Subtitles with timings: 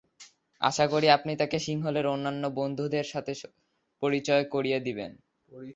[0.61, 3.33] আশা করি আপনি তাঁকে সিংহলের অন্যান্য বন্ধুদের সঙ্গে
[4.01, 5.11] পরিচিত করিয়ে দেবেন।